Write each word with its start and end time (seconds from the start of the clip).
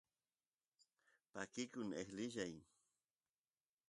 pakikun 1.33 1.89
eqlilla 2.01 2.45